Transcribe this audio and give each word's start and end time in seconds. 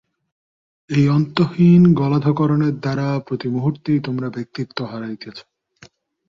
এই 0.89 1.05
অন্তহীন 1.09 1.83
গলাধঃকরণের 1.93 2.75
দ্বারা 2.79 3.07
প্রতি 3.19 3.47
মুহূর্তেই 3.49 3.99
তোমরা 3.99 4.27
ব্যক্তিত্ব 4.29 4.77
হারাইতেছ। 4.85 5.37